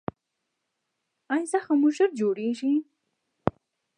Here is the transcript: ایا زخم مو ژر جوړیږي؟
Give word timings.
ایا 1.33 1.45
زخم 1.51 1.75
مو 1.81 1.89
ژر 1.95 2.09
جوړیږي؟ 2.19 2.73